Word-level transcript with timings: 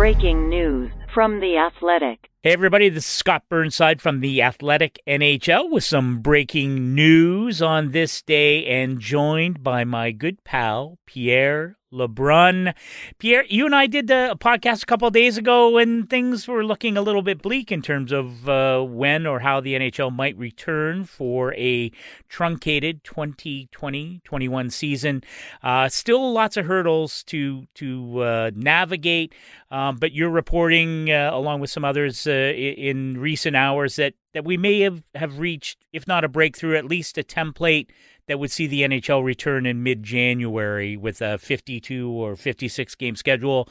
breaking 0.00 0.48
news 0.48 0.90
from 1.12 1.40
The 1.40 1.58
Athletic. 1.58 2.30
Hey, 2.42 2.54
everybody, 2.54 2.88
this 2.88 3.04
is 3.04 3.10
Scott 3.10 3.42
Burnside 3.50 4.00
from 4.00 4.20
The 4.20 4.40
Athletic 4.40 4.98
NHL 5.06 5.70
with 5.70 5.84
some 5.84 6.20
breaking 6.20 6.94
news 6.94 7.60
on 7.60 7.90
this 7.90 8.22
day 8.22 8.64
and 8.64 8.98
joined 8.98 9.62
by 9.62 9.84
my 9.84 10.10
good 10.10 10.42
pal, 10.42 10.96
Pierre 11.04 11.76
LeBrun. 11.92 12.74
Pierre, 13.18 13.44
you 13.48 13.66
and 13.66 13.74
I 13.74 13.86
did 13.86 14.10
a 14.10 14.36
podcast 14.38 14.82
a 14.82 14.86
couple 14.86 15.10
days 15.10 15.36
ago 15.36 15.70
when 15.70 16.06
things 16.06 16.46
were 16.46 16.64
looking 16.64 16.96
a 16.96 17.02
little 17.02 17.22
bit 17.22 17.42
bleak 17.42 17.72
in 17.72 17.82
terms 17.82 18.12
of 18.12 18.48
uh, 18.48 18.80
when 18.82 19.26
or 19.26 19.40
how 19.40 19.60
the 19.60 19.74
NHL 19.74 20.14
might 20.14 20.38
return 20.38 21.04
for 21.04 21.52
a 21.54 21.90
truncated 22.28 23.02
2020-21 23.04 24.72
season. 24.72 25.22
Uh, 25.62 25.88
still 25.88 26.32
lots 26.32 26.56
of 26.56 26.66
hurdles 26.66 27.24
to 27.24 27.66
to 27.74 28.22
uh, 28.22 28.50
navigate, 28.54 29.34
um, 29.70 29.96
but 29.96 30.12
you're 30.12 30.30
reporting 30.30 31.10
uh, 31.10 31.30
along 31.32 31.60
with 31.60 31.70
some 31.70 31.84
others 31.84 32.26
uh, 32.26 32.30
in 32.30 33.18
recent 33.18 33.56
hours 33.56 33.96
that 33.96 34.14
that 34.32 34.44
we 34.44 34.56
may 34.56 34.80
have, 34.80 35.02
have 35.14 35.38
reached, 35.38 35.84
if 35.92 36.06
not 36.06 36.24
a 36.24 36.28
breakthrough, 36.28 36.76
at 36.76 36.84
least 36.84 37.18
a 37.18 37.22
template 37.22 37.88
that 38.26 38.38
would 38.38 38.50
see 38.50 38.66
the 38.66 38.82
NHL 38.82 39.24
return 39.24 39.66
in 39.66 39.82
mid 39.82 40.02
January 40.02 40.96
with 40.96 41.20
a 41.20 41.38
52 41.38 42.10
or 42.10 42.36
56 42.36 42.94
game 42.94 43.16
schedule. 43.16 43.68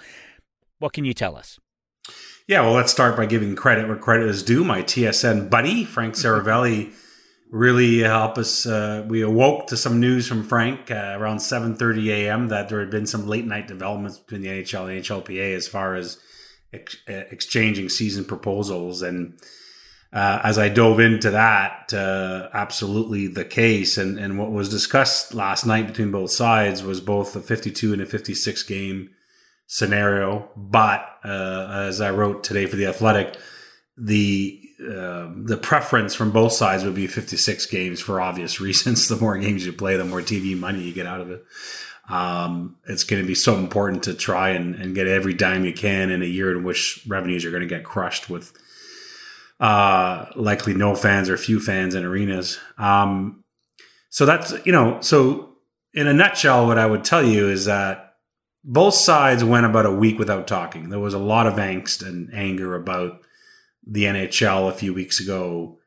What 0.80 0.94
can 0.94 1.06
you 1.06 1.14
tell 1.14 1.36
us? 1.36 1.60
Yeah, 2.48 2.62
well, 2.62 2.74
let's 2.74 2.92
start 2.92 3.16
by 3.16 3.26
giving 3.26 3.56
credit 3.56 3.88
where 3.88 3.98
credit 3.98 4.28
is 4.28 4.42
due. 4.42 4.64
My 4.64 4.82
TSN 4.82 5.50
buddy, 5.50 5.86
Frank 5.86 6.16
Seravalli, 6.16 6.92
really 7.52 8.00
helped 8.00 8.38
us. 8.38 8.66
Uh, 8.66 9.06
we 9.08 9.22
awoke 9.22 9.68
to 9.68 9.78
some 9.78 10.00
news 10.00 10.28
from 10.28 10.44
Frank 10.44 10.92
uh, 10.92 11.16
around 11.18 11.38
7.30 11.38 12.08
a.m. 12.08 12.48
that 12.48 12.70
there 12.70 12.80
had 12.80 12.90
been 12.90 13.08
some 13.08 13.28
late 13.28 13.46
night 13.46 13.68
developments 13.68 14.18
between 14.18 14.42
the 14.42 14.50
NHL 14.50 14.90
and 14.90 15.04
NHLPA 15.04 15.56
as 15.56 15.68
far 15.68 15.96
as 15.96 16.20
ex- 16.74 16.98
exchanging 17.08 17.90
season 17.90 18.26
proposals. 18.26 19.02
And 19.02 19.40
uh, 20.12 20.40
as 20.44 20.58
I 20.58 20.70
dove 20.70 21.00
into 21.00 21.32
that, 21.32 21.94
uh, 21.94 22.50
absolutely 22.54 23.28
the 23.28 23.46
case. 23.46 23.98
And, 23.98 24.18
and 24.18 24.40
what 24.40 24.52
was 24.52 24.70
discussed 24.70 25.36
last 25.36 25.66
night 25.66 25.86
between 25.88 26.12
both 26.12 26.32
sides 26.32 26.84
was 26.84 27.00
both 27.00 27.36
a 27.36 27.42
52 27.42 27.94
and 27.94 28.02
a 28.02 28.08
56 28.08 28.64
game 28.64 29.12
scenario. 29.68 30.50
But 30.58 31.08
uh, 31.24 31.86
as 31.88 32.02
I 32.02 32.10
wrote 32.10 32.44
today 32.44 32.66
for 32.66 32.76
the 32.76 32.88
Athletic, 32.88 33.38
the 33.98 34.60
uh, 34.80 35.30
the 35.36 35.60
preference 35.62 36.16
from 36.16 36.32
both 36.32 36.54
sides 36.54 36.86
would 36.86 36.96
be 36.96 37.06
56 37.06 37.66
games 37.66 38.00
for 38.00 38.22
obvious 38.22 38.62
reasons. 38.62 39.10
The 39.10 39.18
more 39.18 39.38
games 39.38 39.66
you 39.66 39.74
play, 39.74 39.98
the 39.98 40.06
more 40.06 40.22
TV 40.22 40.58
money 40.58 40.82
you 40.82 40.94
get 40.94 41.06
out 41.06 41.22
of 41.22 41.30
it. 41.32 41.44
Um, 42.10 42.78
it's 42.88 43.04
going 43.04 43.22
to 43.22 43.28
be 43.28 43.36
so 43.36 43.56
important 43.58 44.04
to 44.04 44.16
try 44.16 44.52
and, 44.52 44.74
and 44.76 44.96
get 44.96 45.08
every 45.08 45.34
dime 45.34 45.66
you 45.66 45.74
can 45.74 46.10
in 46.10 46.24
a 46.24 46.26
year 46.26 46.58
in 46.58 46.64
which 46.64 47.04
revenues 47.08 47.46
are 47.46 47.52
going 47.52 47.62
to 47.62 47.68
get 47.68 47.84
crushed 47.84 48.30
with 48.30 48.52
uh, 49.60 50.26
likely 50.36 50.74
no 50.74 50.96
fans 50.96 51.30
or 51.30 51.38
few 51.38 51.60
fans 51.60 51.96
in 51.96 52.06
arenas. 52.06 52.58
Um, 52.78 53.44
so 54.10 54.26
that's, 54.26 54.54
you 54.66 54.72
know, 54.72 55.00
so 55.02 55.56
in 55.94 56.08
a 56.08 56.14
nutshell, 56.14 56.68
what 56.68 56.78
I 56.78 56.86
would 56.86 57.04
tell 57.04 57.24
you 57.24 57.50
is 57.50 57.66
that 57.66 58.16
both 58.64 58.94
sides 58.94 59.44
went 59.44 59.66
about 59.66 59.86
a 59.86 59.92
week 59.92 60.20
without 60.20 60.48
talking. 60.48 60.90
There 60.90 61.00
was 61.00 61.14
a 61.14 61.20
lot 61.20 61.48
of 61.48 61.56
angst 61.56 62.06
and 62.06 62.34
anger 62.34 62.76
about 62.76 63.22
the 63.86 64.04
NHL 64.04 64.70
a 64.70 64.74
few 64.74 64.94
weeks 64.94 65.20
ago 65.20 65.80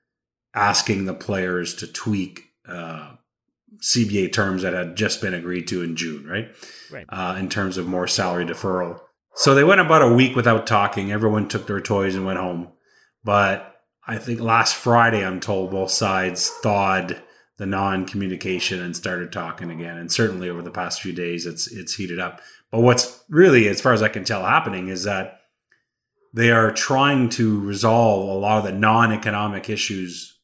asking 0.55 1.05
the 1.05 1.15
players 1.15 1.75
to 1.77 1.87
tweak 1.87 2.51
uh, 2.69 3.13
CBA 3.81 4.33
terms 4.33 4.63
that 4.63 4.73
had 4.73 4.97
just 4.97 5.21
been 5.21 5.35
agreed 5.35 5.67
to 5.69 5.83
in 5.83 5.97
June, 5.97 6.27
right? 6.27 6.55
Right. 6.91 7.07
Uh, 7.09 7.37
in 7.39 7.49
terms 7.49 7.79
of 7.79 7.87
more 7.87 8.07
salary 8.07 8.45
deferral. 8.45 9.01
So 9.35 9.55
they 9.55 9.65
went 9.65 9.81
about 9.81 10.03
a 10.03 10.13
week 10.13 10.37
without 10.37 10.67
talking. 10.67 11.11
Everyone 11.11 11.49
took 11.49 11.67
their 11.67 11.81
toys 11.81 12.15
and 12.15 12.27
went 12.27 12.39
home. 12.39 12.69
But 13.25 13.81
I 14.07 14.19
think 14.19 14.41
last 14.41 14.75
Friday, 14.75 15.25
I'm 15.25 15.41
told 15.41 15.71
both 15.71 15.91
sides 15.91 16.51
thawed 16.63 17.23
the 17.59 17.67
non-communication 17.67 18.83
and 18.83 18.97
started 18.97 19.31
talking 19.31 19.71
again. 19.71 19.97
And 19.97 20.11
certainly 20.11 20.51
over 20.51 20.63
the 20.63 20.71
past 20.71 21.01
few 21.01 21.13
days, 21.13 21.47
it's 21.47 21.71
it's 21.71 21.95
heated 21.95 22.19
up. 22.19 22.41
But 22.71 22.81
what's 22.81 23.23
really, 23.29 23.69
as 23.69 23.81
far 23.81 23.93
as 23.93 24.03
I 24.03 24.09
can 24.09 24.25
tell, 24.25 24.45
happening 24.45 24.89
is 24.89 25.05
that 25.05 25.41
they 26.35 26.51
are 26.51 26.73
trying 26.73 27.29
to 27.31 27.61
resolve 27.61 28.29
a 28.29 28.39
lot 28.39 28.59
of 28.59 28.65
the 28.65 28.73
non-economic 28.73 29.69
issues 29.69 30.39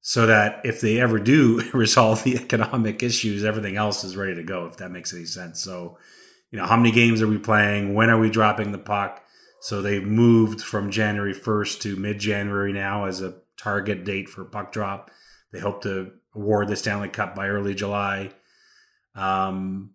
so 0.00 0.26
that 0.26 0.60
if 0.64 0.80
they 0.80 1.00
ever 1.00 1.18
do 1.18 1.62
resolve 1.72 2.24
the 2.24 2.36
economic 2.36 3.02
issues, 3.02 3.44
everything 3.44 3.76
else 3.76 4.02
is 4.04 4.16
ready 4.16 4.34
to 4.34 4.42
go, 4.42 4.66
if 4.66 4.78
that 4.78 4.90
makes 4.90 5.14
any 5.14 5.26
sense. 5.26 5.60
So, 5.60 5.98
you 6.50 6.58
know, 6.58 6.66
how 6.66 6.76
many 6.76 6.90
games 6.90 7.22
are 7.22 7.28
we 7.28 7.38
playing? 7.38 7.94
When 7.94 8.10
are 8.10 8.18
we 8.18 8.30
dropping 8.30 8.72
the 8.72 8.78
puck? 8.78 9.21
So 9.62 9.80
they've 9.80 10.02
moved 10.02 10.60
from 10.60 10.90
January 10.90 11.32
1st 11.32 11.80
to 11.82 11.94
mid 11.94 12.18
January 12.18 12.72
now 12.72 13.04
as 13.04 13.22
a 13.22 13.34
target 13.56 14.04
date 14.04 14.28
for 14.28 14.44
puck 14.44 14.72
drop. 14.72 15.12
They 15.52 15.60
hope 15.60 15.84
to 15.84 16.10
award 16.34 16.66
the 16.66 16.74
Stanley 16.74 17.08
Cup 17.08 17.36
by 17.36 17.46
early 17.46 17.72
July. 17.72 18.32
Um, 19.14 19.92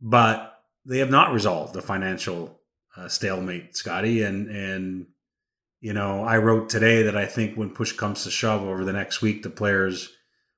but 0.00 0.58
they 0.84 0.98
have 0.98 1.10
not 1.10 1.32
resolved 1.32 1.74
the 1.74 1.80
financial 1.80 2.58
uh, 2.96 3.06
stalemate, 3.06 3.76
Scotty. 3.76 4.24
And, 4.24 4.48
and, 4.48 5.06
you 5.80 5.92
know, 5.92 6.24
I 6.24 6.38
wrote 6.38 6.68
today 6.68 7.04
that 7.04 7.16
I 7.16 7.26
think 7.26 7.56
when 7.56 7.70
push 7.70 7.92
comes 7.92 8.24
to 8.24 8.32
shove 8.32 8.62
over 8.62 8.84
the 8.84 8.92
next 8.92 9.22
week, 9.22 9.44
the 9.44 9.50
players 9.50 10.10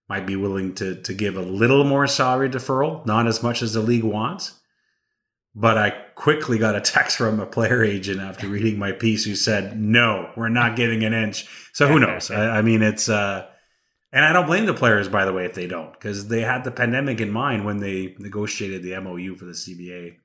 might 0.09 0.27
be 0.27 0.37
willing 0.37 0.75
to, 0.77 0.95
to 1.03 1.13
give 1.13 1.37
a 1.37 1.43
little 1.43 1.85
more 1.85 2.07
salary 2.07 2.49
deferral, 2.49 3.05
not 3.05 3.27
as 3.27 3.43
much 3.43 3.61
as 3.61 3.75
the 3.75 3.83
league 3.83 4.03
wants 4.03 4.61
but 5.55 5.79
I 5.79 5.91
quickly 6.15 6.59
got 6.59 6.75
a 6.75 6.81
text 6.81 7.17
from 7.17 7.39
a 7.39 7.47
player 7.47 7.83
agent 7.85 8.21
after 8.21 8.49
reading 8.49 8.79
my 8.79 8.93
piece 8.93 9.25
who 9.25 9.37
said, 9.37 9.79
no, 9.79 10.31
we're 10.37 10.49
not 10.49 10.77
giving 10.77 11.05
an 11.05 11.15
inch. 11.15 11.47
So 11.73 11.87
who 11.87 12.01
knows? 12.01 12.31
I, 12.31 12.59
I 12.59 12.63
mean, 12.63 12.83
it's, 12.83 13.09
uh, 13.09 13.47
and 14.13 14.25
I 14.25 14.33
don't 14.33 14.47
blame 14.47 14.67
the 14.67 14.75
players, 14.75 15.09
by 15.09 15.25
the 15.25 15.33
way, 15.33 15.45
if 15.45 15.55
they 15.55 15.67
don't, 15.67 15.93
because 15.93 16.29
they 16.29 16.41
had 16.41 16.65
the 16.65 16.71
pandemic 16.71 17.21
in 17.21 17.31
mind 17.31 17.65
when 17.65 17.79
they 17.79 18.15
negotiated 18.19 18.83
the 18.83 18.99
MOU 19.01 19.37
for 19.37 19.45
the 19.45 19.53
CBA 19.53 20.17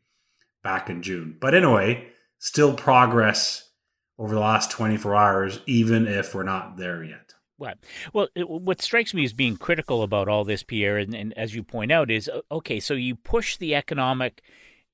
back 0.63 0.89
in 0.89 1.01
June. 1.01 1.37
But 1.39 1.53
anyway, 1.53 2.07
still 2.39 2.73
progress 2.73 3.69
over 4.17 4.33
the 4.33 4.41
last 4.41 4.71
24 4.71 5.15
hours, 5.15 5.59
even 5.65 6.07
if 6.07 6.33
we're 6.33 6.43
not 6.43 6.77
there 6.77 7.03
yet. 7.03 7.33
What? 7.57 7.77
Well, 8.13 8.29
it, 8.35 8.49
what 8.49 8.81
strikes 8.81 9.13
me 9.13 9.25
as 9.25 9.33
being 9.33 9.57
critical 9.57 10.01
about 10.01 10.27
all 10.27 10.43
this, 10.43 10.63
Pierre, 10.63 10.97
and, 10.97 11.13
and 11.13 11.37
as 11.37 11.53
you 11.53 11.61
point 11.61 11.91
out, 11.91 12.09
is 12.09 12.29
okay, 12.51 12.79
so 12.79 12.93
you 12.93 13.15
push 13.15 13.57
the 13.57 13.75
economic 13.75 14.41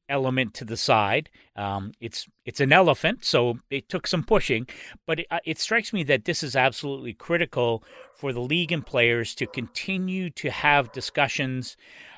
element 0.09 0.53
to 0.55 0.65
the 0.65 0.77
side. 0.77 1.29
Um, 1.55 1.93
it's 1.99 2.27
it's 2.45 2.59
an 2.59 2.71
elephant, 2.71 3.25
so 3.25 3.59
it 3.69 3.89
took 3.89 4.07
some 4.07 4.23
pushing, 4.23 4.67
but 5.05 5.21
it, 5.21 5.27
uh, 5.31 5.39
it, 5.45 5.59
strikes 5.59 5.93
me 5.93 6.03
that 6.03 6.25
this 6.25 6.43
is 6.43 6.55
absolutely 6.55 7.13
critical 7.13 7.83
for 8.13 8.33
the 8.33 8.41
league 8.41 8.71
and 8.71 8.85
players 8.85 9.33
to 9.35 9.47
continue 9.47 10.29
to 10.31 10.49
have 10.51 10.91
discussions 10.91 11.77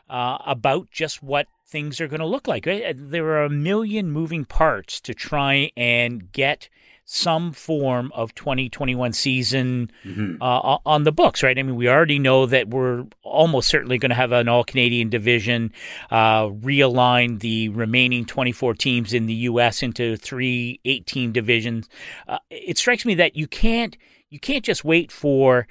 uh, 0.10 0.38
about 0.46 0.90
just 0.92 1.22
what 1.22 1.48
things 1.68 2.00
are 2.00 2.08
going 2.08 2.20
to 2.20 2.26
look 2.26 2.48
like. 2.48 2.66
There 2.66 3.26
are 3.26 3.44
a 3.44 3.50
million 3.50 4.12
moving 4.12 4.46
parts 4.46 5.02
to 5.02 5.14
try 5.14 5.72
and 5.76 6.32
get 6.32 6.70
some 7.10 7.54
form 7.54 8.12
of 8.14 8.36
2021 8.36 9.14
season 9.14 9.90
mm-hmm. 10.04 10.36
uh, 10.42 10.78
on 10.86 11.04
the 11.06 11.12
books, 11.14 11.42
right? 11.42 11.58
I 11.58 11.64
mean, 11.64 11.78
we 11.78 11.88
already 11.88 12.20
know 12.20 12.46
that 12.46 12.68
we're 12.68 13.06
almost 13.24 13.70
certainly 13.70 13.98
going 13.98 14.10
to 14.10 14.16
have 14.16 14.34
an 14.34 14.50
all 14.50 14.66
Canadian 14.66 15.10
division, 15.10 15.72
uh, 16.12 16.48
realign 16.48 17.40
the 17.40 17.70
remaining 17.70 18.26
24 18.26 18.74
teams 18.74 19.14
in 19.14 19.26
the 19.26 19.34
U.S. 19.34 19.82
into 19.82 20.18
three 20.18 20.82
eight 20.84 21.08
team 21.08 21.32
divisions. 21.32 21.88
Uh, 22.28 22.40
it 22.50 22.78
strikes 22.78 23.06
me 23.06 23.16
that 23.16 23.38
you 23.38 23.48
can't 23.48 23.96
you 24.30 24.40
can't 24.40 24.66
just 24.66 24.84
wait 24.84 25.10
for 25.10 25.66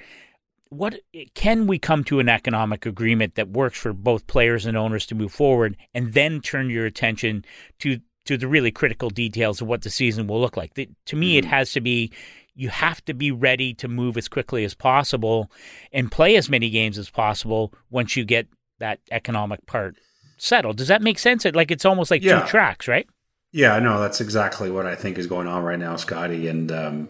what 0.69 0.99
can 1.35 1.67
we 1.67 1.77
come 1.77 2.03
to 2.05 2.19
an 2.19 2.29
economic 2.29 2.87
agreement 2.87 3.35
that 3.35 3.49
works 3.49 3.77
for 3.77 3.93
both 3.93 4.25
players 4.25 4.65
and 4.65 4.75
owners 4.75 5.05
to 5.05 5.13
move 5.13 5.31
forward 5.31 5.77
and 5.93 6.13
then 6.13 6.41
turn 6.41 6.71
your 6.71 6.87
attention 6.87 7.45
to 7.77 7.99
to 8.27 8.37
the 8.37 8.47
really 8.47 8.71
critical 8.71 9.09
details 9.09 9.61
of 9.61 9.67
what 9.67 9.81
the 9.81 9.89
season 9.89 10.27
will 10.27 10.39
look 10.39 10.57
like. 10.57 10.73
The, 10.75 10.89
to 11.05 11.15
me, 11.15 11.31
mm-hmm. 11.31 11.39
it 11.39 11.45
has 11.45 11.71
to 11.73 11.81
be 11.81 12.11
you 12.57 12.69
have 12.69 13.05
to 13.05 13.13
be 13.13 13.31
ready 13.31 13.73
to 13.75 13.87
move 13.87 14.17
as 14.17 14.27
quickly 14.27 14.63
as 14.63 14.73
possible 14.73 15.51
and 15.93 16.11
play 16.11 16.35
as 16.35 16.49
many 16.49 16.71
games 16.71 16.97
as 16.97 17.07
possible 17.07 17.71
once 17.91 18.15
you 18.15 18.25
get 18.25 18.47
that 18.79 18.99
economic 19.11 19.63
part 19.67 19.95
settled. 20.37 20.77
Does 20.77 20.87
that 20.87 21.03
make 21.03 21.19
sense? 21.19 21.45
It, 21.45 21.55
like 21.55 21.69
it's 21.69 21.85
almost 21.85 22.09
like 22.09 22.23
yeah. 22.23 22.41
two 22.41 22.47
tracks, 22.47 22.87
right? 22.87 23.07
Yeah, 23.51 23.77
no, 23.79 24.01
that's 24.01 24.21
exactly 24.21 24.71
what 24.71 24.85
I 24.85 24.95
think 24.95 25.17
is 25.17 25.27
going 25.27 25.47
on 25.47 25.63
right 25.63 25.79
now, 25.79 25.95
Scotty. 25.95 26.47
And 26.47 26.71
um, 26.71 27.09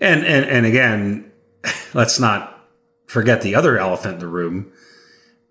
and 0.00 0.24
and 0.24 0.44
and 0.46 0.64
again, 0.64 1.32
let's 1.94 2.20
not 2.20 2.68
forget 3.06 3.42
the 3.42 3.54
other 3.54 3.78
elephant 3.78 4.14
in 4.14 4.20
the 4.20 4.26
room, 4.28 4.72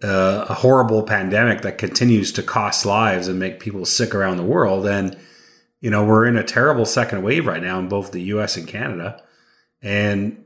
uh, 0.03 0.45
a 0.49 0.53
horrible 0.53 1.03
pandemic 1.03 1.61
that 1.61 1.77
continues 1.77 2.31
to 2.33 2.43
cost 2.43 2.85
lives 2.85 3.27
and 3.27 3.39
make 3.39 3.59
people 3.59 3.85
sick 3.85 4.13
around 4.13 4.37
the 4.37 4.43
world. 4.43 4.85
And, 4.85 5.17
you 5.79 5.89
know, 5.89 6.03
we're 6.03 6.25
in 6.25 6.37
a 6.37 6.43
terrible 6.43 6.85
second 6.85 7.23
wave 7.23 7.45
right 7.45 7.63
now 7.63 7.79
in 7.79 7.87
both 7.87 8.11
the 8.11 8.21
US 8.21 8.57
and 8.57 8.67
Canada. 8.67 9.23
And 9.81 10.43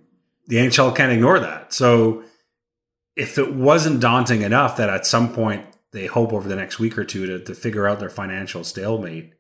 the 0.48 0.58
NHL 0.58 0.96
can't 0.96 1.12
ignore 1.12 1.40
that. 1.40 1.74
So 1.74 2.24
if 3.16 3.38
it 3.38 3.54
wasn't 3.54 4.00
daunting 4.00 4.44
enough 4.44 4.78
that 4.78 4.90
at 4.90 5.06
some 5.06 5.34
point 5.34 5.66
they 5.92 6.06
hope 6.06 6.34
over 6.34 6.48
the 6.48 6.56
next 6.56 6.80
week 6.80 6.98
or 6.98 7.04
two 7.04 7.26
to, 7.26 7.40
to 7.46 7.56
figure 7.56 7.88
out 7.88 8.00
their 8.00 8.10
financial 8.10 8.64
stalemate, 8.64 9.34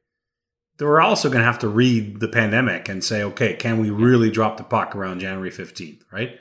they're 0.77 1.01
also 1.01 1.29
going 1.29 1.39
to 1.39 1.45
have 1.45 1.59
to 1.59 1.67
read 1.67 2.19
the 2.19 2.27
pandemic 2.27 2.89
and 2.89 3.03
say, 3.03 3.23
okay, 3.23 3.55
can 3.55 3.79
we 3.79 3.89
really 3.89 4.29
drop 4.29 4.57
the 4.57 4.63
puck 4.63 4.95
around 4.95 5.19
January 5.19 5.51
15th, 5.51 6.01
right? 6.11 6.39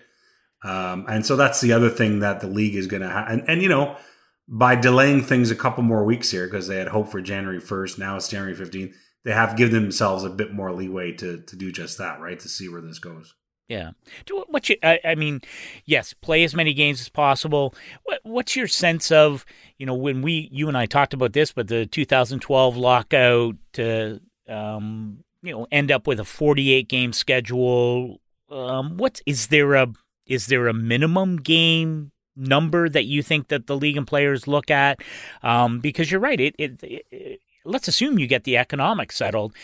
Um, 0.67 1.07
and 1.09 1.25
so 1.25 1.37
that's 1.37 1.61
the 1.61 1.73
other 1.73 1.89
thing 1.89 2.19
that 2.21 2.41
the 2.41 2.49
league 2.49 2.75
is 2.75 2.89
going 2.89 3.03
to 3.03 3.09
have. 3.09 3.29
And, 3.29 3.45
and, 3.47 3.63
you 3.63 3.69
know, 3.69 3.97
by 4.49 4.75
delaying 4.75 5.23
things 5.23 5.51
a 5.53 5.57
couple 5.57 5.85
more 5.85 6.05
weeks 6.05 6.31
here, 6.31 6.47
because 6.47 6.67
they 6.67 6.77
had 6.77 6.89
hoped 6.89 7.13
for 7.13 7.21
January 7.21 7.61
1st, 7.61 7.99
now 7.99 8.17
it's 8.17 8.29
January 8.29 8.57
15th, 8.57 8.93
they 9.25 9.33
have 9.33 9.57
given 9.57 9.81
themselves 9.81 10.25
a 10.25 10.31
bit 10.31 10.53
more 10.53 10.73
leeway 10.73 11.13
to, 11.13 11.41
to 11.43 11.57
do 11.57 11.71
just 11.71 11.99
that, 11.99 12.21
right? 12.21 12.39
To 12.41 12.49
see 12.49 12.69
where 12.69 12.81
this 12.81 12.99
goes. 12.99 13.35
Yeah. 13.69 13.91
Do 14.27 14.45
what 14.49 14.69
you, 14.69 14.77
I, 14.83 14.99
I, 15.05 15.15
mean, 15.15 15.41
yes, 15.85 16.13
play 16.15 16.43
as 16.43 16.55
many 16.55 16.75
games 16.75 17.01
as 17.01 17.09
possible. 17.09 17.75
What, 18.05 18.21
what's 18.25 18.57
your 18.57 18.69
sense 18.69 19.13
of, 19.13 19.45
you 19.79 19.87
know, 19.87 19.95
when 19.95 20.21
we, 20.21 20.49
you 20.53 20.67
and 20.67 20.77
I 20.77 20.87
talked 20.87 21.15
about 21.15 21.33
this, 21.33 21.53
but 21.53 21.69
the 21.69 21.87
2012 21.87 22.77
lockout 22.77 23.57
to, 23.75 24.21
um, 24.49 25.25
you 25.43 25.53
know, 25.53 25.67
end 25.71 25.93
up 25.93 26.07
with 26.07 26.19
a 26.21 26.25
48 26.25 26.89
game 26.89 27.13
schedule. 27.13 28.21
Um, 28.51 28.97
what 28.97 29.21
is 29.27 29.49
there 29.49 29.75
a, 29.75 29.93
is 30.27 30.47
there 30.47 30.69
a 30.69 30.75
minimum 30.75 31.37
game 31.37 32.13
number 32.35 32.89
that 32.89 33.05
you 33.05 33.23
think 33.23 33.49
that 33.49 33.67
the 33.67 33.77
league 33.77 33.97
and 33.97 34.07
players 34.07 34.47
look 34.47 34.71
at? 34.71 35.01
Um, 35.43 35.81
because 35.81 36.11
you're 36.11 36.21
right. 36.21 36.41
It, 36.41 36.55
it, 36.59 36.79
it, 36.83 37.41
let's 37.65 37.89
assume 37.89 38.19
you 38.19 38.27
get 38.27 38.45
the 38.45 38.57
economics 38.57 39.17
settled. 39.17 39.55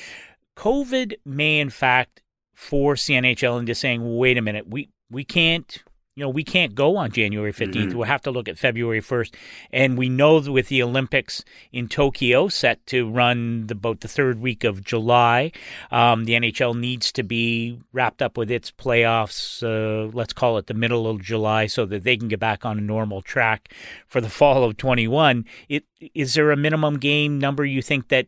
COVID 0.56 1.14
may, 1.24 1.60
in 1.60 1.70
fact, 1.70 2.22
force 2.54 3.06
the 3.06 3.14
NHL 3.14 3.58
into 3.58 3.74
saying, 3.74 4.16
wait 4.16 4.38
a 4.38 4.42
minute, 4.42 4.68
we, 4.68 4.90
we 5.10 5.24
can't 5.24 5.82
you 6.14 6.22
know, 6.22 6.28
we 6.28 6.44
can't 6.44 6.74
go 6.74 6.98
on 6.98 7.10
January 7.10 7.52
15th. 7.52 7.72
Mm-hmm. 7.72 7.96
We'll 7.96 8.06
have 8.06 8.20
to 8.22 8.30
look 8.30 8.46
at 8.46 8.58
February 8.58 9.00
1st. 9.00 9.34
And 9.72 9.96
we 9.96 10.10
know 10.10 10.40
that 10.40 10.52
with 10.52 10.68
the 10.68 10.82
Olympics 10.82 11.42
in 11.72 11.88
Tokyo 11.88 12.48
set 12.48 12.84
to 12.88 13.10
run 13.10 13.66
the, 13.68 13.72
about 13.72 14.00
the 14.00 14.08
third 14.08 14.38
week 14.38 14.62
of 14.62 14.84
July, 14.84 15.52
um, 15.90 16.24
the 16.24 16.34
NHL 16.34 16.78
needs 16.78 17.12
to 17.12 17.22
be 17.22 17.80
wrapped 17.92 18.20
up 18.20 18.36
with 18.36 18.50
its 18.50 18.70
playoffs, 18.70 19.62
uh, 19.62 20.10
let's 20.12 20.34
call 20.34 20.58
it 20.58 20.66
the 20.66 20.74
middle 20.74 21.08
of 21.08 21.22
July, 21.22 21.66
so 21.66 21.86
that 21.86 22.04
they 22.04 22.16
can 22.18 22.28
get 22.28 22.40
back 22.40 22.66
on 22.66 22.76
a 22.76 22.82
normal 22.82 23.22
track 23.22 23.72
for 24.06 24.20
the 24.20 24.28
fall 24.28 24.64
of 24.64 24.76
21. 24.76 25.46
It, 25.70 25.84
is 26.14 26.34
there 26.34 26.50
a 26.50 26.56
minimum 26.56 26.98
game 26.98 27.38
number 27.38 27.64
you 27.64 27.80
think 27.80 28.08
that 28.08 28.26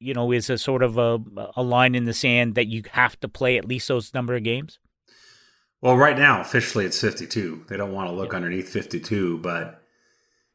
you 0.00 0.12
know, 0.12 0.32
is 0.32 0.50
a 0.50 0.58
sort 0.58 0.82
of 0.82 0.98
a, 0.98 1.18
a 1.56 1.62
line 1.62 1.94
in 1.94 2.04
the 2.04 2.12
sand 2.12 2.56
that 2.56 2.66
you 2.66 2.82
have 2.90 3.18
to 3.20 3.28
play 3.28 3.56
at 3.56 3.64
least 3.64 3.88
those 3.88 4.12
number 4.12 4.36
of 4.36 4.42
games? 4.42 4.78
Well, 5.84 5.98
right 5.98 6.16
now, 6.16 6.40
officially, 6.40 6.86
it's 6.86 6.98
52. 6.98 7.66
They 7.68 7.76
don't 7.76 7.92
want 7.92 8.08
to 8.08 8.14
look 8.14 8.32
yeah. 8.32 8.36
underneath 8.36 8.70
52, 8.70 9.36
but 9.40 9.82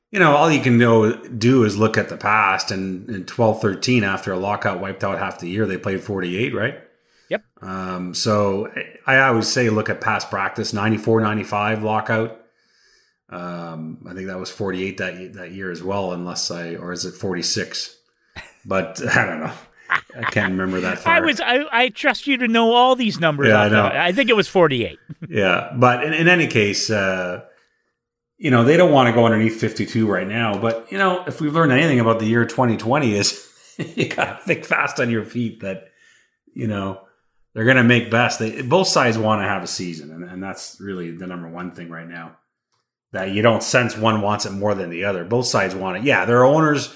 you 0.09 0.19
know, 0.19 0.35
all 0.35 0.49
you 0.49 0.59
can 0.59 0.79
know, 0.79 1.23
do 1.27 1.65
is 1.65 1.77
look 1.77 1.99
at 1.99 2.09
the 2.09 2.17
past. 2.17 2.71
And 2.71 3.07
in 3.07 3.25
12 3.25 3.61
13, 3.61 4.03
after 4.03 4.33
a 4.33 4.39
lockout 4.39 4.81
wiped 4.81 5.03
out 5.03 5.19
half 5.19 5.37
the 5.37 5.47
year, 5.47 5.67
they 5.67 5.77
played 5.77 6.01
48, 6.01 6.55
right? 6.55 6.79
Yep. 7.29 7.43
Um, 7.61 8.15
so 8.15 8.73
I 9.05 9.19
always 9.19 9.47
say 9.47 9.69
look 9.69 9.87
at 9.87 10.01
past 10.01 10.31
practice 10.31 10.73
94 10.73 11.21
95 11.21 11.83
lockout. 11.83 12.41
Um, 13.29 13.99
I 14.09 14.15
think 14.15 14.25
that 14.29 14.39
was 14.39 14.49
48 14.49 14.97
that, 14.97 15.33
that 15.33 15.51
year 15.51 15.69
as 15.69 15.83
well, 15.83 16.11
unless 16.11 16.49
I, 16.49 16.73
or 16.73 16.91
is 16.91 17.05
it 17.05 17.13
46? 17.13 17.95
but 18.65 18.99
I 19.15 19.25
don't 19.25 19.41
know. 19.41 19.53
I 19.89 20.23
can't 20.31 20.51
remember 20.51 20.81
that 20.81 20.99
far. 20.99 21.13
I 21.13 21.19
was 21.19 21.41
I, 21.41 21.65
I 21.71 21.89
trust 21.89 22.27
you 22.27 22.37
to 22.37 22.47
know 22.47 22.73
all 22.73 22.95
these 22.95 23.19
numbers. 23.19 23.49
Yeah, 23.49 23.61
I 23.61 23.69
know. 23.69 23.85
I 23.85 24.11
think 24.11 24.29
it 24.29 24.35
was 24.35 24.47
48. 24.47 24.99
yeah, 25.29 25.71
but 25.75 26.03
in, 26.03 26.13
in 26.13 26.27
any 26.27 26.47
case, 26.47 26.89
uh, 26.89 27.41
you 28.37 28.51
know, 28.51 28.63
they 28.63 28.77
don't 28.77 28.91
want 28.91 29.07
to 29.07 29.13
go 29.13 29.25
underneath 29.25 29.59
52 29.59 30.07
right 30.07 30.27
now. 30.27 30.57
But 30.57 30.91
you 30.91 30.97
know, 30.97 31.23
if 31.25 31.41
we've 31.41 31.53
learned 31.53 31.71
anything 31.71 31.99
about 31.99 32.19
the 32.19 32.25
year 32.25 32.45
2020 32.45 33.13
is 33.13 33.47
you 33.95 34.07
got 34.09 34.39
to 34.39 34.45
think 34.45 34.65
fast 34.65 34.99
on 34.99 35.09
your 35.09 35.25
feet 35.25 35.61
that 35.61 35.89
you 36.53 36.67
know 36.67 37.01
they're 37.53 37.65
going 37.65 37.77
to 37.77 37.83
make 37.83 38.11
best. 38.11 38.39
They 38.39 38.61
both 38.61 38.87
sides 38.87 39.17
want 39.17 39.41
to 39.41 39.47
have 39.47 39.63
a 39.63 39.67
season, 39.67 40.11
and, 40.11 40.23
and 40.23 40.43
that's 40.43 40.77
really 40.79 41.11
the 41.11 41.27
number 41.27 41.47
one 41.47 41.71
thing 41.71 41.89
right 41.89 42.07
now. 42.07 42.37
That 43.11 43.31
you 43.31 43.41
don't 43.41 43.63
sense 43.63 43.97
one 43.97 44.21
wants 44.21 44.45
it 44.45 44.51
more 44.51 44.75
than 44.75 44.91
the 44.91 45.05
other. 45.05 45.25
Both 45.25 45.47
sides 45.47 45.73
want 45.73 45.97
it. 45.97 46.03
Yeah, 46.03 46.25
there 46.25 46.39
are 46.39 46.45
owners 46.45 46.93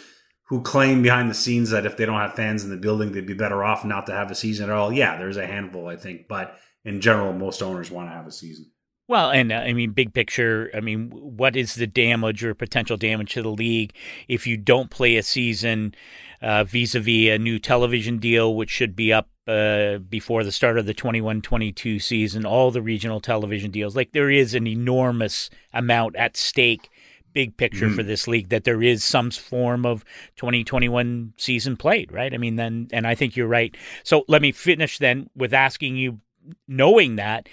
who 0.54 0.62
claim 0.62 1.02
behind 1.02 1.32
the 1.32 1.34
scenes 1.34 1.72
that 1.72 1.84
if 1.84 1.98
they 1.98 2.06
don't 2.06 2.20
have 2.20 2.36
fans 2.36 2.64
in 2.64 2.70
the 2.70 2.78
building, 2.78 3.12
they'd 3.12 3.26
be 3.26 3.34
better 3.34 3.64
off 3.64 3.84
not 3.84 4.06
to 4.06 4.12
have 4.12 4.30
a 4.30 4.36
season 4.36 4.70
at 4.70 4.76
all. 4.76 4.94
Yeah, 4.94 5.18
there's 5.18 5.36
a 5.36 5.48
handful, 5.48 5.88
I 5.88 5.96
think, 5.96 6.28
but 6.28 6.60
in 6.86 7.02
general, 7.02 7.34
most 7.34 7.64
owners 7.64 7.90
want 7.90 8.08
to 8.08 8.14
have 8.14 8.28
a 8.28 8.32
season. 8.32 8.70
Well, 9.08 9.32
and 9.32 9.52
uh, 9.52 9.56
I 9.56 9.74
mean, 9.74 9.94
big 9.94 10.14
picture, 10.14 10.70
I 10.76 10.80
mean, 10.80 11.10
what 11.10 11.56
is 11.56 11.74
the 11.74 11.88
damage 11.88 12.44
or 12.44 12.54
potential 12.54 12.98
damage 12.98 13.34
to 13.34 13.42
the 13.42 13.50
league 13.50 13.96
if 14.28 14.46
you 14.46 14.56
don't 14.56 14.92
play 14.92 15.16
a 15.16 15.24
season 15.24 15.96
vis 16.40 16.94
a 16.94 17.00
vis 17.00 17.30
a 17.30 17.40
new 17.40 17.58
television 17.58 18.20
deal, 18.20 18.56
which 18.56 18.70
should 18.70 18.96
be 18.96 19.12
up 19.12 19.30
uh, 19.48 19.98
before 19.98 20.44
the 20.44 20.52
start 20.52 20.78
of 20.78 20.86
the 20.86 20.94
21 20.94 21.42
22 21.42 21.98
season, 21.98 22.46
all 22.46 22.70
the 22.70 22.84
regional 22.84 23.20
television 23.20 23.72
deals? 23.72 23.96
Like, 23.96 24.12
there 24.12 24.30
is 24.30 24.54
an 24.54 24.68
enormous 24.68 25.50
amount 25.74 26.16
at 26.16 26.38
stake 26.38 26.92
big 27.34 27.58
picture 27.58 27.88
mm. 27.88 27.96
for 27.96 28.04
this 28.04 28.28
league 28.28 28.50
that 28.50 28.64
there 28.64 28.82
is 28.82 29.04
some 29.04 29.32
form 29.32 29.86
of 29.86 30.04
2021 30.36 31.34
season 31.38 31.78
played, 31.78 32.12
right? 32.12 32.34
I 32.34 32.38
mean, 32.38 32.56
then, 32.56 32.88
and 32.92 33.08
I 33.08 33.16
think 33.16 33.36
you're 33.36 33.48
right. 33.48 33.76
So 34.04 34.26
let 34.28 34.42
me 34.42 34.52
finish 34.52 34.98
then 34.98 35.30
with 35.36 35.54
asking 35.54 35.98
you, 35.98 36.20
knowing 36.68 37.16
that, 37.16 37.48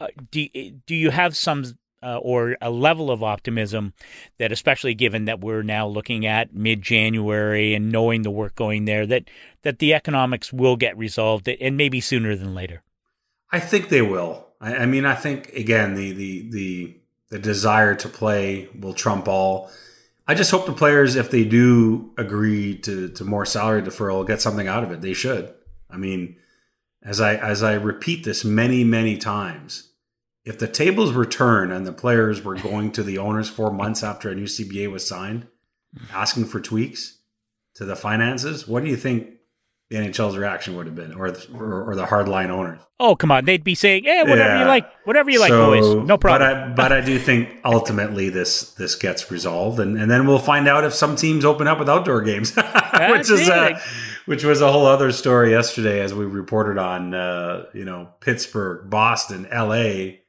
uh, 0.00 0.08
do, 0.30 0.48
do 0.86 0.94
you 0.94 1.10
have 1.10 1.36
some 1.36 1.64
uh, 2.02 2.18
or 2.18 2.56
a 2.60 2.70
level 2.70 3.10
of 3.10 3.22
optimism 3.22 3.94
that, 4.38 4.52
especially 4.52 4.94
given 4.94 5.24
that 5.24 5.40
we're 5.40 5.62
now 5.62 5.86
looking 5.86 6.26
at 6.26 6.54
mid 6.54 6.82
January 6.82 7.74
and 7.74 7.90
knowing 7.90 8.22
the 8.22 8.30
work 8.30 8.54
going 8.54 8.84
there, 8.84 9.06
that, 9.06 9.24
that 9.62 9.78
the 9.78 9.94
economics 9.94 10.52
will 10.52 10.76
get 10.76 10.96
resolved 10.98 11.48
and 11.48 11.76
maybe 11.76 12.00
sooner 12.00 12.36
than 12.36 12.54
later? 12.54 12.82
I 13.50 13.60
think 13.60 13.88
they 13.88 14.02
will. 14.02 14.46
I, 14.60 14.76
I 14.76 14.86
mean, 14.86 15.06
I 15.06 15.14
think, 15.14 15.52
again, 15.54 15.94
the, 15.94 16.12
the, 16.12 16.50
the, 16.50 16.96
the 17.34 17.40
desire 17.40 17.96
to 17.96 18.08
play 18.08 18.68
will 18.78 18.94
trump 18.94 19.26
all. 19.26 19.68
I 20.24 20.34
just 20.34 20.52
hope 20.52 20.66
the 20.66 20.72
players, 20.72 21.16
if 21.16 21.32
they 21.32 21.42
do 21.42 22.12
agree 22.16 22.78
to, 22.78 23.08
to 23.08 23.24
more 23.24 23.44
salary 23.44 23.82
deferral, 23.82 24.24
get 24.24 24.40
something 24.40 24.68
out 24.68 24.84
of 24.84 24.92
it. 24.92 25.00
They 25.00 25.14
should. 25.14 25.52
I 25.90 25.96
mean, 25.96 26.36
as 27.02 27.20
I 27.20 27.34
as 27.34 27.64
I 27.64 27.74
repeat 27.74 28.22
this 28.22 28.44
many 28.44 28.84
many 28.84 29.18
times, 29.18 29.90
if 30.44 30.60
the 30.60 30.68
tables 30.68 31.12
were 31.12 31.26
turned 31.26 31.72
and 31.72 31.84
the 31.84 31.92
players 31.92 32.44
were 32.44 32.54
going 32.54 32.92
to 32.92 33.02
the 33.02 33.18
owners 33.18 33.48
four 33.48 33.72
months 33.72 34.04
after 34.04 34.30
a 34.30 34.34
new 34.36 34.44
CBA 34.44 34.88
was 34.92 35.04
signed, 35.04 35.48
asking 36.12 36.44
for 36.44 36.60
tweaks 36.60 37.18
to 37.74 37.84
the 37.84 37.96
finances, 37.96 38.68
what 38.68 38.84
do 38.84 38.88
you 38.88 38.96
think 38.96 39.28
the 39.94 40.00
NHL's 40.00 40.36
reaction 40.36 40.76
would 40.76 40.86
have 40.86 40.94
been, 40.94 41.12
or 41.12 41.28
or, 41.54 41.90
or 41.90 41.94
the 41.94 42.04
hardline 42.04 42.48
owners. 42.48 42.80
Oh 42.98 43.14
come 43.14 43.30
on, 43.30 43.44
they'd 43.44 43.62
be 43.62 43.74
saying, 43.74 44.04
"Yeah, 44.04 44.22
whatever 44.22 44.54
yeah. 44.54 44.60
you 44.60 44.66
like, 44.66 44.86
whatever 45.04 45.30
you 45.30 45.38
like, 45.38 45.50
so, 45.50 45.66
boys, 45.66 46.06
no 46.06 46.18
problem." 46.18 46.74
But 46.74 46.82
I, 46.82 46.88
but 46.88 46.92
I 46.92 47.00
do 47.00 47.18
think 47.18 47.50
ultimately 47.64 48.28
this 48.28 48.72
this 48.74 48.96
gets 48.96 49.30
resolved, 49.30 49.78
and, 49.78 49.96
and 49.96 50.10
then 50.10 50.26
we'll 50.26 50.38
find 50.40 50.66
out 50.66 50.84
if 50.84 50.94
some 50.94 51.14
teams 51.14 51.44
open 51.44 51.68
up 51.68 51.78
with 51.78 51.88
outdoor 51.88 52.22
games, 52.22 52.54
which 53.10 53.30
is 53.30 53.48
uh, 53.48 53.78
which 54.26 54.42
was 54.42 54.60
a 54.60 54.70
whole 54.70 54.86
other 54.86 55.12
story 55.12 55.52
yesterday, 55.52 56.00
as 56.00 56.12
we 56.12 56.24
reported 56.24 56.78
on, 56.78 57.14
uh, 57.14 57.66
you 57.72 57.84
know, 57.84 58.08
Pittsburgh, 58.20 58.90
Boston, 58.90 59.46
L.A. 59.50 60.22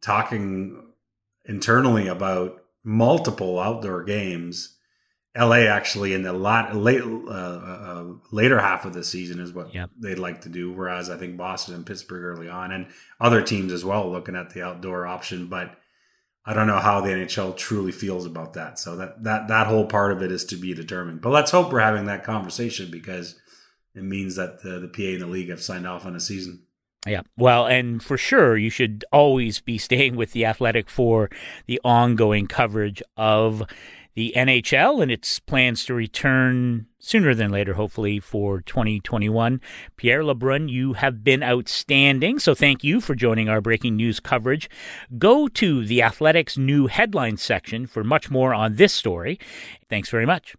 talking 0.00 0.92
internally 1.44 2.06
about 2.06 2.62
multiple 2.84 3.58
outdoor 3.58 4.04
games 4.04 4.75
LA 5.38 5.66
actually 5.66 6.14
in 6.14 6.22
the 6.22 6.32
lat, 6.32 6.74
late 6.74 7.02
uh, 7.02 7.30
uh, 7.30 8.04
later 8.30 8.58
half 8.58 8.84
of 8.84 8.92
the 8.92 9.04
season 9.04 9.40
is 9.40 9.52
what 9.52 9.74
yep. 9.74 9.90
they'd 9.98 10.18
like 10.18 10.42
to 10.42 10.48
do. 10.48 10.72
Whereas 10.72 11.10
I 11.10 11.16
think 11.16 11.36
Boston 11.36 11.74
and 11.74 11.86
Pittsburgh 11.86 12.22
early 12.22 12.48
on, 12.48 12.72
and 12.72 12.86
other 13.20 13.42
teams 13.42 13.72
as 13.72 13.84
well, 13.84 14.10
looking 14.10 14.36
at 14.36 14.50
the 14.50 14.62
outdoor 14.62 15.06
option. 15.06 15.48
But 15.48 15.76
I 16.44 16.54
don't 16.54 16.66
know 16.66 16.78
how 16.78 17.00
the 17.00 17.10
NHL 17.10 17.56
truly 17.56 17.92
feels 17.92 18.24
about 18.24 18.54
that. 18.54 18.78
So 18.78 18.96
that 18.96 19.24
that 19.24 19.48
that 19.48 19.66
whole 19.66 19.86
part 19.86 20.12
of 20.12 20.22
it 20.22 20.32
is 20.32 20.44
to 20.46 20.56
be 20.56 20.74
determined. 20.74 21.20
But 21.20 21.30
let's 21.30 21.50
hope 21.50 21.72
we're 21.72 21.80
having 21.80 22.06
that 22.06 22.24
conversation 22.24 22.90
because 22.90 23.38
it 23.94 24.04
means 24.04 24.36
that 24.36 24.62
the, 24.62 24.78
the 24.78 24.88
PA 24.88 25.14
and 25.14 25.22
the 25.22 25.26
league 25.26 25.50
have 25.50 25.62
signed 25.62 25.86
off 25.86 26.06
on 26.06 26.14
a 26.14 26.20
season. 26.20 26.62
Yeah. 27.06 27.22
Well, 27.36 27.66
and 27.66 28.02
for 28.02 28.18
sure, 28.18 28.56
you 28.56 28.68
should 28.68 29.04
always 29.12 29.60
be 29.60 29.78
staying 29.78 30.16
with 30.16 30.32
the 30.32 30.44
Athletic 30.44 30.90
for 30.90 31.30
the 31.66 31.80
ongoing 31.84 32.46
coverage 32.46 33.02
of 33.16 33.62
the 34.16 34.32
NHL 34.34 35.02
and 35.02 35.12
its 35.12 35.38
plans 35.38 35.84
to 35.84 35.94
return 35.94 36.86
sooner 36.98 37.34
than 37.34 37.52
later, 37.52 37.74
hopefully, 37.74 38.18
for 38.18 38.62
2021. 38.62 39.60
Pierre 39.96 40.22
LeBrun, 40.22 40.70
you 40.70 40.94
have 40.94 41.22
been 41.22 41.42
outstanding, 41.42 42.38
so 42.38 42.54
thank 42.54 42.82
you 42.82 43.00
for 43.00 43.14
joining 43.14 43.48
our 43.48 43.60
breaking 43.60 43.94
news 43.94 44.18
coverage. 44.18 44.70
Go 45.18 45.48
to 45.48 45.84
the 45.84 46.02
Athletics 46.02 46.56
new 46.56 46.86
headlines 46.86 47.42
section 47.42 47.86
for 47.86 48.02
much 48.02 48.30
more 48.30 48.54
on 48.54 48.76
this 48.76 48.94
story. 48.94 49.38
Thanks 49.88 50.08
very 50.08 50.26
much. 50.26 50.56